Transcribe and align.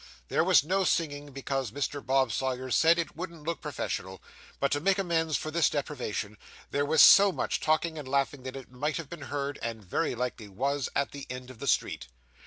There 0.29 0.43
was 0.43 0.63
no 0.63 0.83
singing, 0.83 1.29
because 1.31 1.69
Mr. 1.69 2.03
Bob 2.03 2.31
Sawyer 2.31 2.71
said 2.71 2.97
it 2.97 3.15
wouldn't 3.15 3.43
look 3.43 3.61
professional; 3.61 4.19
but 4.59 4.71
to 4.71 4.79
make 4.79 4.97
amends 4.97 5.37
for 5.37 5.51
this 5.51 5.69
deprivation 5.69 6.39
there 6.71 6.87
was 6.87 7.03
so 7.03 7.31
much 7.31 7.59
talking 7.59 7.99
and 7.99 8.07
laughing 8.07 8.41
that 8.41 8.55
it 8.55 8.71
might 8.71 8.97
have 8.97 9.11
been 9.11 9.29
heard, 9.29 9.59
and 9.61 9.83
very 9.85 10.15
likely 10.15 10.47
was, 10.47 10.89
at 10.95 11.11
the 11.11 11.27
end 11.29 11.51
of 11.51 11.59
the 11.59 11.67
street. 11.67 12.07